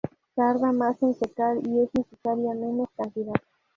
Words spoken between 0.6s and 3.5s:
más en secar y es necesaria menos cantidad.